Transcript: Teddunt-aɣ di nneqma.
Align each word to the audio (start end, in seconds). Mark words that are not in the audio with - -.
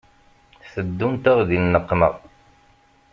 Teddunt-aɣ 0.71 1.39
di 1.47 1.57
nneqma. 1.63 2.09